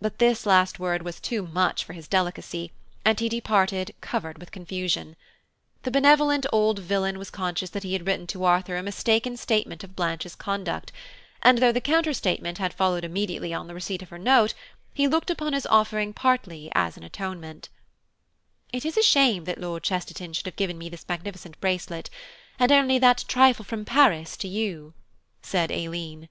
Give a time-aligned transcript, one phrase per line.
[0.00, 2.72] But this last word was too much for his delicacy,
[3.04, 5.14] and he departed covered with confusion.
[5.84, 9.84] The benevolent old villain was conscious that he had written to Arthur a mistaken statement
[9.84, 10.90] of Blanche's conduct,
[11.40, 14.54] and though the counter statement had followed immediately on the receipt of her note
[14.92, 17.68] he looked upon his offering partly as an atonement
[18.72, 22.10] "It is a shame that Lord Chesterton should have given me this magnificent bracelet,
[22.58, 24.94] and only that 'trifle from Paris' to you,"
[25.42, 26.28] said Aileen.